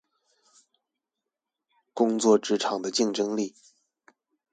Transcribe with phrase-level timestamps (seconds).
[1.93, 3.53] 工作職場的競爭力